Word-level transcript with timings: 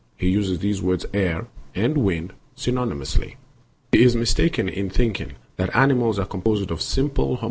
He 0.17 0.29
uses 0.29 0.57
these 0.57 0.81
words 0.81 1.05
'air' 1.13 1.45
and 1.75 1.95
'wind' 1.95 2.33
synonymously. 2.57 3.35
He 3.91 4.01
is 4.01 4.15
mistaken 4.15 4.67
in 4.67 4.89
thinking 4.89 5.33
that 5.57 5.75
animals 5.75 6.17
are 6.17 6.25
composed 6.25 6.71
of 6.71 6.81
simple 6.81 7.27
homo 7.35 7.39